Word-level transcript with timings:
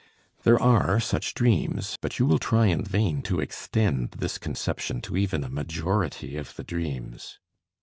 There 0.41 0.59
are 0.59 0.99
such 0.99 1.35
dreams, 1.35 1.95
but 2.01 2.17
you 2.17 2.25
will 2.25 2.39
try 2.39 2.65
in 2.65 2.83
vain 2.83 3.21
to 3.21 3.39
extend 3.39 4.15
this 4.17 4.39
conception 4.39 4.99
to 5.01 5.15
even 5.15 5.43
a 5.43 5.47
majority 5.51 6.37
of 6.37 6.55
the 6.55 6.63
dreams. 6.63 7.37